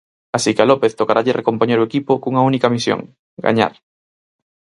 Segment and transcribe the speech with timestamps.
[0.37, 2.99] Así que a López tocaralle recompoñer o equipo cunha única misión:
[3.45, 3.73] gañar.